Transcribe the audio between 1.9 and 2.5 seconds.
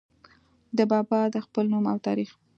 او تاريخ